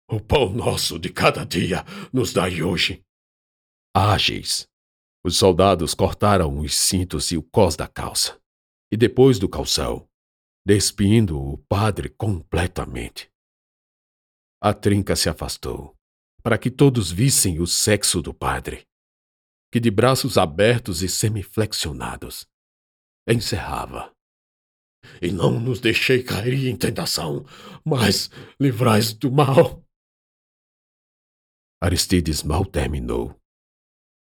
O 0.08 0.20
pão 0.20 0.54
nosso 0.54 1.00
de 1.00 1.10
cada 1.12 1.44
dia 1.44 1.84
nos 2.14 2.32
dai 2.32 2.62
hoje. 2.62 3.04
Ágeis, 3.94 4.68
os 5.24 5.36
soldados 5.36 5.96
cortaram 5.96 6.60
os 6.60 6.76
cintos 6.76 7.32
e 7.32 7.38
o 7.38 7.42
cós 7.42 7.76
da 7.76 7.88
calça, 7.88 8.40
e 8.92 8.98
depois 8.98 9.40
do 9.40 9.50
calção, 9.50 10.08
despindo 10.64 11.40
o 11.40 11.58
padre 11.58 12.10
completamente. 12.10 13.32
A 14.62 14.74
trinca 14.74 15.16
se 15.16 15.28
afastou, 15.28 15.96
para 16.44 16.60
que 16.60 16.70
todos 16.70 17.12
vissem 17.12 17.60
o 17.60 17.66
sexo 17.66 18.22
do 18.22 18.34
padre, 18.34 18.86
que 19.72 19.80
de 19.80 19.90
braços 19.90 20.38
abertos 20.38 21.02
e 21.02 21.10
semiflexionados, 21.10 22.48
encerrava. 23.28 24.14
E 25.22 25.32
não 25.32 25.60
nos 25.60 25.80
deixei 25.80 26.22
cair 26.22 26.68
em 26.68 26.76
tentação, 26.76 27.46
mas 27.84 28.30
livrais 28.60 29.14
do 29.14 29.32
mal. 29.32 29.85
Aristides 31.86 32.42
mal 32.42 32.66
terminou. 32.66 33.40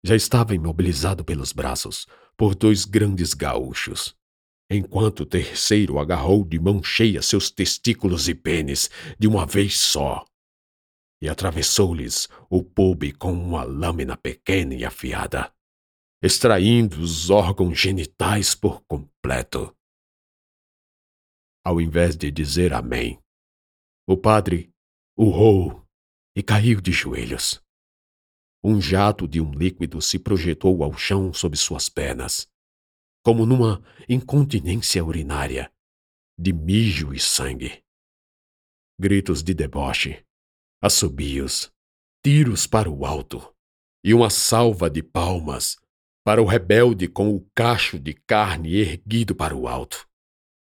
Já 0.04 0.14
estava 0.14 0.54
imobilizado 0.54 1.24
pelos 1.24 1.52
braços 1.52 2.06
por 2.36 2.54
dois 2.54 2.84
grandes 2.84 3.32
gaúchos, 3.32 4.14
enquanto 4.70 5.20
o 5.20 5.26
terceiro 5.26 5.98
agarrou 5.98 6.44
de 6.44 6.58
mão 6.58 6.82
cheia 6.82 7.22
seus 7.22 7.50
testículos 7.50 8.28
e 8.28 8.34
pênis 8.34 8.90
de 9.18 9.26
uma 9.26 9.46
vez 9.46 9.78
só 9.78 10.22
e 11.22 11.30
atravessou-lhes 11.30 12.28
o 12.50 12.62
pube 12.62 13.12
com 13.12 13.32
uma 13.32 13.64
lâmina 13.64 14.18
pequena 14.18 14.74
e 14.74 14.84
afiada, 14.84 15.50
extraindo 16.22 17.00
os 17.00 17.30
órgãos 17.30 17.78
genitais 17.78 18.54
por 18.54 18.82
completo. 18.82 19.74
Ao 21.64 21.80
invés 21.80 22.18
de 22.18 22.30
dizer 22.30 22.74
amém, 22.74 23.18
o 24.06 24.14
padre 24.14 24.70
urrou 25.18 25.85
e 26.36 26.42
caiu 26.42 26.80
de 26.80 26.92
joelhos. 26.92 27.60
Um 28.62 28.80
jato 28.80 29.26
de 29.26 29.40
um 29.40 29.50
líquido 29.50 30.00
se 30.02 30.18
projetou 30.18 30.84
ao 30.84 30.92
chão 30.96 31.32
sob 31.32 31.56
suas 31.56 31.88
pernas 31.88 32.48
como 33.26 33.44
numa 33.44 33.82
incontinência 34.08 35.04
urinária, 35.04 35.68
de 36.38 36.52
mijo 36.52 37.12
e 37.12 37.18
sangue. 37.18 37.82
Gritos 38.96 39.42
de 39.42 39.52
deboche, 39.52 40.24
assobios, 40.80 41.72
tiros 42.24 42.68
para 42.68 42.88
o 42.88 43.04
alto 43.04 43.52
e 44.04 44.14
uma 44.14 44.30
salva 44.30 44.88
de 44.88 45.02
palmas 45.02 45.76
para 46.24 46.40
o 46.40 46.44
rebelde 46.44 47.08
com 47.08 47.34
o 47.34 47.44
cacho 47.52 47.98
de 47.98 48.14
carne 48.14 48.76
erguido 48.76 49.34
para 49.34 49.56
o 49.56 49.66
alto, 49.66 50.08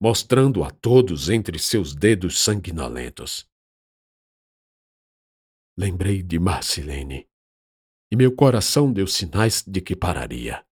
mostrando 0.01 0.63
a 0.63 0.71
todos 0.71 1.29
entre 1.29 1.59
seus 1.59 1.93
dedos 1.93 2.39
sanguinolentos. 2.39 3.47
Lembrei 5.79 6.24
de 6.24 6.39
Marcilene, 6.39 7.29
e 8.12 8.15
meu 8.15 8.36
coração 8.36 8.91
deu 8.91 9.05
sinais 9.05 9.63
de 9.63 9.79
que 9.79 9.96
pararia 9.96 10.65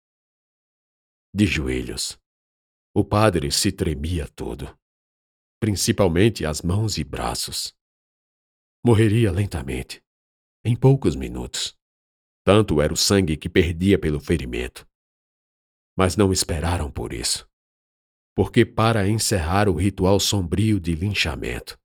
de 1.31 1.45
joelhos. 1.45 2.17
O 2.91 3.03
padre 3.03 3.51
se 3.51 3.71
tremia 3.71 4.27
todo, 4.27 4.75
principalmente 5.59 6.43
as 6.43 6.61
mãos 6.63 6.97
e 6.97 7.03
braços. 7.03 7.75
Morreria 8.83 9.31
lentamente, 9.31 10.01
em 10.63 10.75
poucos 10.75 11.15
minutos. 11.15 11.77
Tanto 12.43 12.81
era 12.81 12.91
o 12.91 12.97
sangue 12.97 13.37
que 13.37 13.49
perdia 13.49 13.99
pelo 13.99 14.19
ferimento. 14.19 14.87
Mas 15.95 16.15
não 16.15 16.31
esperaram 16.33 16.89
por 16.89 17.13
isso. 17.13 17.47
Porque, 18.33 18.65
para 18.65 19.07
encerrar 19.07 19.69
o 19.69 19.73
ritual 19.73 20.19
sombrio 20.19 20.79
de 20.79 20.95
linchamento, 20.95 21.77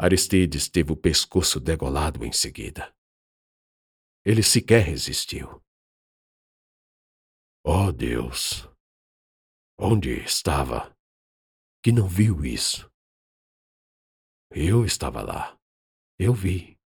Aristides 0.00 0.68
teve 0.68 0.92
o 0.92 0.96
pescoço 0.96 1.58
degolado 1.58 2.24
em 2.24 2.32
seguida. 2.32 2.94
Ele 4.24 4.44
sequer 4.44 4.84
resistiu. 4.84 5.60
Oh 7.64 7.90
Deus! 7.90 8.68
Onde 9.76 10.10
estava? 10.22 10.96
Que 11.82 11.90
não 11.90 12.08
viu 12.08 12.44
isso? 12.44 12.88
Eu 14.50 14.84
estava 14.84 15.20
lá. 15.20 15.58
Eu 16.18 16.32
vi. 16.32 16.78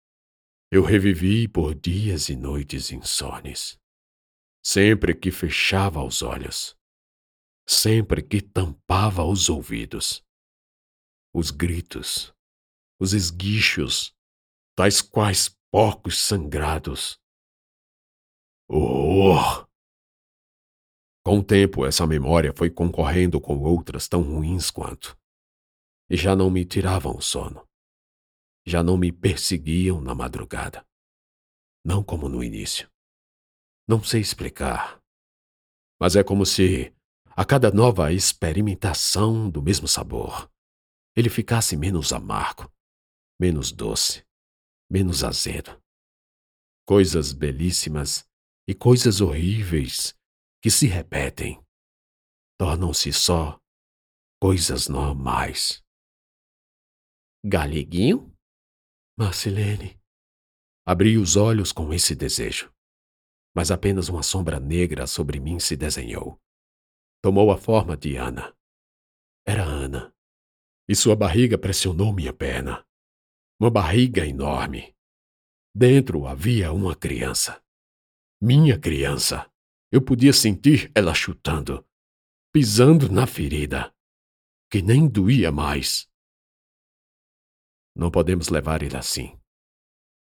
Eu 0.71 0.83
revivi 0.83 1.49
por 1.49 1.75
dias 1.75 2.29
e 2.29 2.35
noites 2.35 2.91
insones. 2.91 3.77
Sempre 4.63 5.13
que 5.13 5.31
fechava 5.31 6.01
os 6.01 6.21
olhos. 6.21 6.77
Sempre 7.67 8.23
que 8.23 8.41
tampava 8.41 9.25
os 9.25 9.49
ouvidos. 9.49 10.23
Os 11.33 11.51
gritos, 11.51 12.33
os 13.01 13.13
esguichos, 13.13 14.15
tais 14.75 15.01
quais 15.01 15.49
porcos 15.71 16.19
sangrados. 16.19 17.19
Oh! 18.69 19.65
Com 21.25 21.39
o 21.39 21.43
tempo, 21.43 21.83
essa 21.83 22.05
memória 22.05 22.53
foi 22.55 22.69
concorrendo 22.69 23.41
com 23.41 23.57
outras 23.63 24.07
tão 24.07 24.21
ruins 24.21 24.69
quanto. 24.69 25.17
E 26.11 26.15
já 26.15 26.35
não 26.35 26.51
me 26.51 26.63
tiravam 26.63 27.17
o 27.17 27.21
sono. 27.21 27.67
Já 28.67 28.83
não 28.83 28.97
me 28.97 29.11
perseguiam 29.11 29.99
na 29.99 30.13
madrugada. 30.13 30.85
Não 31.83 32.03
como 32.03 32.29
no 32.29 32.43
início. 32.43 32.87
Não 33.87 34.03
sei 34.03 34.21
explicar. 34.21 35.01
Mas 35.99 36.15
é 36.15 36.23
como 36.23 36.45
se, 36.45 36.93
a 37.31 37.43
cada 37.43 37.71
nova 37.71 38.13
experimentação 38.13 39.49
do 39.49 39.59
mesmo 39.59 39.87
sabor, 39.87 40.51
ele 41.15 41.29
ficasse 41.29 41.75
menos 41.75 42.13
amargo, 42.13 42.71
menos 43.41 43.71
doce, 43.71 44.23
menos 44.87 45.23
azedo. 45.23 45.81
Coisas 46.87 47.33
belíssimas 47.33 48.29
e 48.69 48.75
coisas 48.75 49.19
horríveis 49.19 50.15
que 50.61 50.69
se 50.69 50.85
repetem, 50.85 51.59
tornam-se 52.59 53.11
só 53.11 53.59
coisas 54.39 54.87
normais. 54.87 55.83
Galeguinho? 57.43 58.31
Marcelene. 59.17 59.99
Abri 60.85 61.17
os 61.17 61.35
olhos 61.35 61.71
com 61.71 61.91
esse 61.91 62.13
desejo, 62.13 62.71
mas 63.55 63.71
apenas 63.71 64.07
uma 64.07 64.21
sombra 64.21 64.59
negra 64.59 65.07
sobre 65.07 65.39
mim 65.39 65.59
se 65.59 65.75
desenhou. 65.75 66.39
Tomou 67.23 67.49
a 67.49 67.57
forma 67.57 67.97
de 67.97 68.17
Ana. 68.17 68.55
Era 69.47 69.63
Ana. 69.63 70.13
E 70.87 70.95
sua 70.95 71.15
barriga 71.15 71.57
pressionou 71.57 72.13
minha 72.13 72.33
perna. 72.33 72.85
Uma 73.61 73.69
barriga 73.69 74.25
enorme. 74.25 74.97
Dentro 75.71 76.25
havia 76.25 76.73
uma 76.73 76.95
criança. 76.95 77.63
Minha 78.41 78.79
criança. 78.79 79.47
Eu 79.91 80.03
podia 80.03 80.33
sentir 80.33 80.91
ela 80.95 81.13
chutando, 81.13 81.87
pisando 82.51 83.07
na 83.07 83.27
ferida, 83.27 83.95
que 84.67 84.81
nem 84.81 85.07
doía 85.07 85.51
mais. 85.51 86.09
Não 87.95 88.09
podemos 88.09 88.49
levar 88.49 88.81
ele 88.81 88.97
assim. 88.97 89.39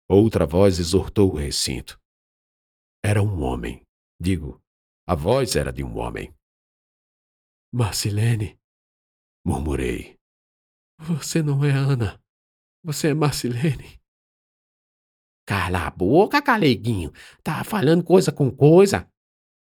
Outra 0.07 0.45
voz 0.45 0.77
exortou 0.77 1.31
o 1.31 1.37
recinto. 1.37 1.99
Era 3.03 3.23
um 3.23 3.41
homem. 3.41 3.83
Digo, 4.21 4.61
a 5.07 5.15
voz 5.15 5.55
era 5.55 5.73
de 5.73 5.83
um 5.83 5.97
homem. 5.97 6.31
Marcilene, 7.73 8.59
murmurei. 9.43 10.19
Você 10.99 11.41
não 11.41 11.65
é 11.65 11.71
Ana. 11.71 12.22
Você 12.83 13.09
é 13.09 13.13
Marcilene. 13.13 14.01
Cala 15.45 15.87
a 15.87 15.89
boca, 15.89 16.41
caleguinho. 16.41 17.11
Tá 17.41 17.63
falando 17.63 18.03
coisa 18.03 18.31
com 18.31 18.51
coisa. 18.51 19.09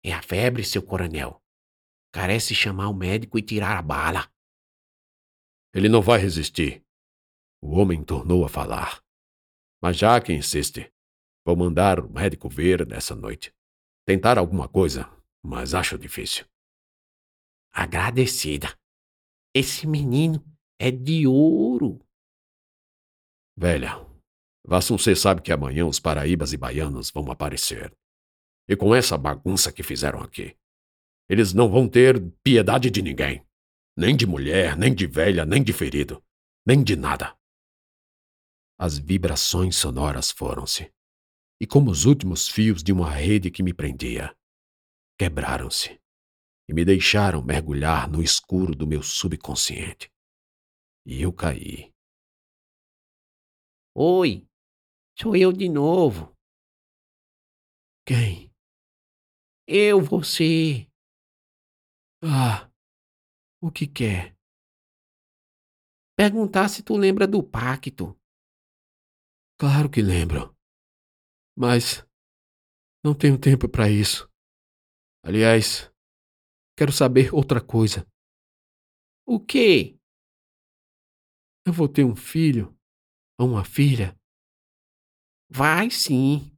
É 0.04 0.12
a 0.12 0.22
febre, 0.22 0.62
seu 0.62 0.82
coronel. 0.82 1.42
Carece 2.12 2.54
chamar 2.54 2.88
o 2.88 2.94
médico 2.94 3.38
e 3.38 3.42
tirar 3.42 3.78
a 3.78 3.82
bala. 3.82 4.30
Ele 5.74 5.88
não 5.88 6.02
vai 6.02 6.18
resistir. 6.18 6.84
O 7.62 7.78
homem 7.78 8.04
tornou 8.04 8.44
a 8.44 8.48
falar. 8.48 9.02
Mas 9.82 9.96
já 9.96 10.20
que 10.20 10.32
insiste, 10.32 10.92
vou 11.44 11.56
mandar 11.56 12.00
o 12.00 12.10
médico 12.10 12.48
ver 12.48 12.86
nessa 12.86 13.14
noite. 13.14 13.54
Tentar 14.06 14.38
alguma 14.38 14.68
coisa, 14.68 15.10
mas 15.42 15.74
acho 15.74 15.98
difícil. 15.98 16.46
Agradecida. 17.72 18.78
Esse 19.54 19.86
menino 19.86 20.44
é 20.78 20.90
de 20.90 21.26
ouro. 21.26 22.05
Velha, 23.56 24.06
Vassuncê 24.66 25.16
sabe 25.16 25.40
que 25.40 25.52
amanhã 25.52 25.86
os 25.86 25.98
paraíbas 25.98 26.52
e 26.52 26.56
baianos 26.56 27.10
vão 27.10 27.30
aparecer. 27.30 27.96
E 28.68 28.76
com 28.76 28.94
essa 28.94 29.16
bagunça 29.16 29.72
que 29.72 29.82
fizeram 29.82 30.20
aqui, 30.20 30.56
eles 31.28 31.52
não 31.52 31.70
vão 31.70 31.88
ter 31.88 32.20
piedade 32.42 32.90
de 32.90 33.00
ninguém. 33.00 33.46
Nem 33.96 34.14
de 34.16 34.26
mulher, 34.26 34.76
nem 34.76 34.94
de 34.94 35.06
velha, 35.06 35.46
nem 35.46 35.62
de 35.62 35.72
ferido, 35.72 36.22
nem 36.66 36.82
de 36.84 36.96
nada. 36.96 37.34
As 38.78 38.98
vibrações 38.98 39.76
sonoras 39.76 40.30
foram-se. 40.30 40.92
e 41.58 41.66
como 41.66 41.90
os 41.90 42.04
últimos 42.04 42.48
fios 42.48 42.82
de 42.82 42.92
uma 42.92 43.10
rede 43.10 43.50
que 43.50 43.62
me 43.62 43.72
prendia. 43.72 44.36
Quebraram-se 45.18 45.98
e 46.68 46.74
me 46.74 46.84
deixaram 46.84 47.42
mergulhar 47.42 48.06
no 48.10 48.22
escuro 48.22 48.74
do 48.74 48.86
meu 48.86 49.02
subconsciente. 49.02 50.10
E 51.06 51.22
eu 51.22 51.32
caí. 51.32 51.95
Oi, 53.98 54.46
sou 55.18 55.34
eu 55.34 55.50
de 55.50 55.70
novo. 55.70 56.36
Quem? 58.06 58.52
Eu, 59.66 60.02
você. 60.02 60.86
Ah, 62.22 62.70
o 63.58 63.70
que 63.70 63.86
quer? 63.86 64.36
Perguntar 66.14 66.68
se 66.68 66.82
tu 66.82 66.94
lembra 66.94 67.26
do 67.26 67.42
pacto. 67.42 68.14
Claro 69.58 69.88
que 69.90 70.02
lembro. 70.02 70.54
Mas 71.56 72.06
não 73.02 73.16
tenho 73.16 73.40
tempo 73.40 73.66
para 73.66 73.88
isso. 73.88 74.30
Aliás, 75.24 75.90
quero 76.76 76.92
saber 76.92 77.32
outra 77.32 77.64
coisa. 77.64 78.06
O 79.24 79.40
quê? 79.40 79.98
Eu 81.66 81.72
vou 81.72 81.88
ter 81.88 82.04
um 82.04 82.14
filho 82.14 82.75
ou 83.38 83.48
uma 83.48 83.64
filha? 83.64 84.16
Vai 85.48 85.90
sim. 85.90 86.50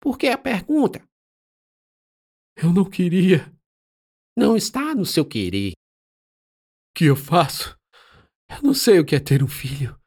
Por 0.00 0.18
que 0.18 0.28
a 0.28 0.38
pergunta? 0.38 1.06
Eu 2.56 2.72
não 2.72 2.88
queria. 2.88 3.52
Não 4.36 4.56
está 4.56 4.94
no 4.94 5.04
seu 5.04 5.26
querer. 5.26 5.72
O 5.72 6.94
que 6.96 7.04
eu 7.06 7.16
faço? 7.16 7.78
Eu 8.48 8.62
não 8.62 8.74
sei 8.74 8.98
o 8.98 9.06
que 9.06 9.14
é 9.14 9.20
ter 9.20 9.42
um 9.42 9.48
filho. 9.48 9.98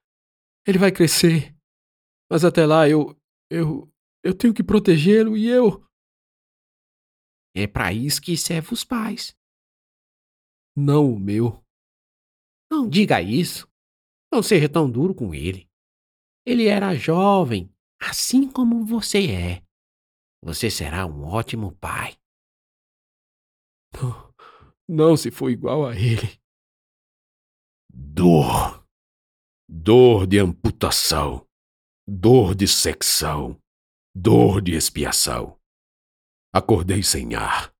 Ele 0.67 0.77
vai 0.77 0.91
crescer. 0.91 1.55
Mas 2.29 2.43
até 2.43 2.65
lá 2.65 2.89
eu. 2.89 3.15
Eu. 3.49 3.91
Eu 4.23 4.35
tenho 4.35 4.53
que 4.53 4.63
protegê-lo 4.63 5.37
e 5.37 5.47
eu. 5.47 5.85
É 7.55 7.67
para 7.67 7.93
isso 7.93 8.21
que 8.21 8.35
serve 8.35 8.73
os 8.73 8.83
pais. 8.83 9.35
Não 10.75 11.13
o 11.13 11.19
meu. 11.19 11.63
Não 12.69 12.89
diga 12.89 13.21
isso. 13.21 13.67
Não 14.33 14.41
seja 14.43 14.67
tão 14.67 14.91
duro 14.91 15.13
com 15.15 15.33
ele. 15.33 15.64
Ele 16.45 16.67
era 16.67 16.95
jovem, 16.95 17.73
assim 17.99 18.49
como 18.49 18.85
você 18.85 19.31
é. 19.31 19.63
Você 20.43 20.69
será 20.69 21.05
um 21.05 21.23
ótimo 21.23 21.75
pai. 21.77 22.17
Não, 23.93 24.33
não 24.87 25.17
se 25.17 25.31
for 25.31 25.49
igual 25.49 25.85
a 25.85 25.95
ele. 25.95 26.39
Dor. 27.89 28.85
Dor 29.67 30.27
de 30.27 30.37
amputação. 30.37 31.47
Dor 32.07 32.53
de 32.53 32.67
secção 32.67 33.59
dor 34.15 34.61
de 34.61 34.73
expiação. 34.73 35.59
Acordei 36.53 37.03
sem 37.03 37.35
ar, 37.35 37.75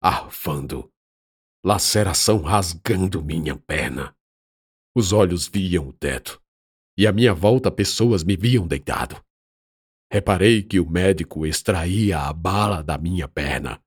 arfando, 0.00 0.88
laceração 1.64 2.42
rasgando 2.42 3.24
minha 3.24 3.56
perna. 3.56 4.16
Os 4.94 5.12
olhos 5.12 5.48
viam 5.48 5.88
o 5.88 5.92
teto, 5.92 6.40
e 7.00 7.06
à 7.06 7.12
minha 7.12 7.32
volta 7.32 7.70
pessoas 7.70 8.22
me 8.22 8.36
viam 8.36 8.66
deitado. 8.66 9.24
Reparei 10.12 10.62
que 10.62 10.78
o 10.78 10.86
médico 10.86 11.46
extraía 11.46 12.18
a 12.18 12.30
bala 12.30 12.82
da 12.82 12.98
minha 12.98 13.26
perna, 13.26 13.80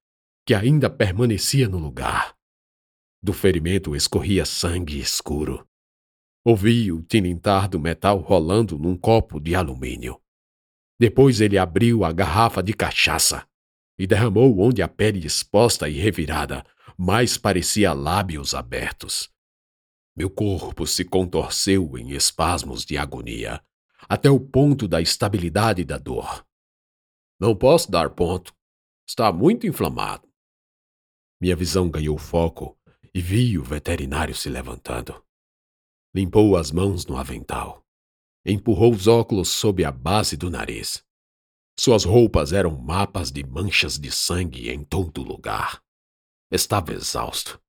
que 0.44 0.56
ainda 0.56 0.90
permanecia 0.90 1.70
no 1.70 1.78
lugar. 1.78 2.36
Do 3.22 3.32
ferimento 3.32 3.96
escorria 3.96 4.46
sangue 4.46 5.00
escuro. 5.00 5.64
Ouvi 6.44 6.92
o 6.92 7.04
tilintar 7.04 7.70
do 7.70 7.80
metal 7.80 8.18
rolando 8.18 8.80
num 8.80 8.98
copo 8.98 9.40
de 9.40 9.54
alumínio. 9.54 10.20
Depois 11.00 11.40
ele 11.40 11.60
abriu 11.60 12.04
a 12.04 12.12
garrafa 12.12 12.64
de 12.64 12.74
cachaça 12.74 13.48
e 13.96 14.08
derramou 14.08 14.60
onde 14.60 14.82
a 14.82 14.88
pele 14.88 15.24
exposta 15.24 15.88
e 15.88 16.00
revirada 16.00 16.66
mais 16.98 17.38
parecia 17.38 17.94
lábios 17.94 18.56
abertos. 18.56 19.32
Meu 20.16 20.30
corpo 20.30 20.86
se 20.86 21.04
contorceu 21.04 21.98
em 21.98 22.12
espasmos 22.12 22.86
de 22.86 22.98
agonia, 22.98 23.64
até 24.08 24.30
o 24.30 24.40
ponto 24.40 24.88
da 24.88 25.02
estabilidade 25.02 25.84
da 25.84 25.98
dor. 25.98 26.46
Não 27.40 27.56
posso 27.56 27.90
dar 27.90 28.10
ponto. 28.12 28.54
Está 29.08 29.32
muito 29.32 29.68
inflamado. 29.68 30.28
Minha 31.42 31.56
visão 31.56 31.90
ganhou 31.90 32.18
foco 32.18 32.78
e 33.14 33.22
vi 33.22 33.58
o 33.58 33.64
veterinário 33.64 34.36
se 34.36 34.50
levantando. 34.50 35.24
Limpou 36.14 36.56
as 36.56 36.72
mãos 36.72 37.06
no 37.06 37.18
avental 37.18 37.84
empurrou 38.46 38.94
os 38.94 39.08
óculos 39.08 39.50
sob 39.50 39.84
a 39.86 39.92
base 39.92 40.36
do 40.36 40.50
nariz. 40.50 41.04
Suas 41.80 42.04
roupas 42.04 42.52
eram 42.52 42.78
mapas 42.78 43.32
de 43.32 43.44
manchas 43.44 43.98
de 43.98 44.12
sangue 44.12 44.70
em 44.70 44.84
todo 44.84 45.24
lugar. 45.24 45.82
Estava 46.52 46.94
exausto, 46.94 47.60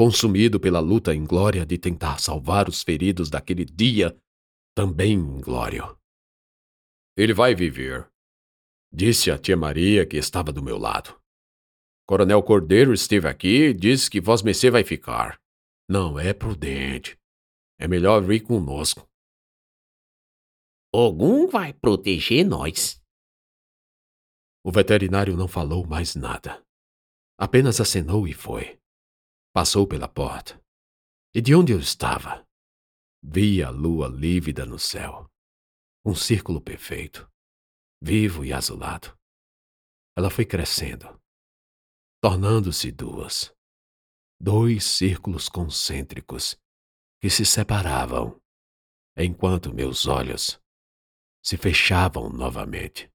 consumido 0.00 0.58
pela 0.58 0.80
luta 0.80 1.14
inglória 1.14 1.66
de 1.66 1.76
tentar 1.76 2.18
salvar 2.22 2.70
os 2.70 2.82
feridos 2.82 3.28
daquele 3.28 3.66
dia, 3.66 4.18
também 4.74 5.12
inglório. 5.12 5.94
Ele 7.14 7.34
vai 7.34 7.54
viver, 7.54 8.10
disse 8.90 9.30
a 9.30 9.36
tia 9.36 9.58
Maria 9.58 10.06
que 10.06 10.16
estava 10.16 10.54
do 10.54 10.62
meu 10.62 10.78
lado. 10.78 11.20
Coronel 12.08 12.42
Cordeiro 12.42 12.94
esteve 12.94 13.28
aqui 13.28 13.64
e 13.64 13.74
disse 13.74 14.08
que 14.08 14.22
Vós 14.22 14.40
Messê 14.40 14.70
vai 14.70 14.84
ficar. 14.84 15.38
Não 15.86 16.18
é 16.18 16.32
prudente. 16.32 17.20
É 17.78 17.86
melhor 17.86 18.22
vir 18.22 18.40
conosco. 18.40 19.06
Ogum 20.94 21.46
vai 21.46 21.74
proteger 21.74 22.46
nós. 22.46 22.98
O 24.64 24.72
veterinário 24.72 25.36
não 25.36 25.46
falou 25.46 25.86
mais 25.86 26.14
nada. 26.14 26.64
Apenas 27.36 27.82
acenou 27.82 28.26
e 28.26 28.32
foi. 28.32 28.79
Passou 29.52 29.84
pela 29.84 30.06
porta. 30.06 30.62
E 31.34 31.40
de 31.40 31.56
onde 31.56 31.72
eu 31.72 31.80
estava? 31.80 32.46
Vi 33.20 33.62
a 33.64 33.70
lua 33.70 34.06
lívida 34.06 34.64
no 34.64 34.78
céu. 34.78 35.28
Um 36.04 36.14
círculo 36.14 36.60
perfeito, 36.60 37.28
vivo 38.00 38.44
e 38.44 38.52
azulado. 38.52 39.18
Ela 40.16 40.30
foi 40.30 40.46
crescendo, 40.46 41.20
tornando-se 42.22 42.92
duas. 42.92 43.52
Dois 44.40 44.84
círculos 44.84 45.48
concêntricos 45.48 46.56
que 47.20 47.28
se 47.28 47.44
separavam, 47.44 48.40
enquanto 49.16 49.74
meus 49.74 50.06
olhos 50.06 50.60
se 51.44 51.56
fechavam 51.56 52.30
novamente. 52.30 53.09